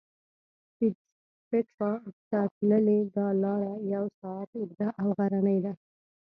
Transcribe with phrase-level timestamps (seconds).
[1.47, 1.91] پېټرا
[2.29, 5.73] ته تللې دا لاره یو ساعت اوږده او غرنۍ ده.